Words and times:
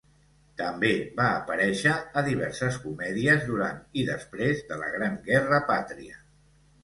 També 0.59 0.87
va 1.17 1.25
aparèixer 1.33 1.93
a 2.21 2.23
diverses 2.29 2.79
comèdies 2.85 3.45
durant 3.51 3.79
i 4.01 4.05
després 4.07 4.65
de 4.73 4.79
la 4.85 4.89
Gran 4.97 5.19
Guerra 5.29 5.61
Pàtria. 5.69 6.19